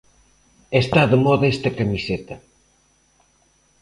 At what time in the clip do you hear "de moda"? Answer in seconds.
1.11-1.51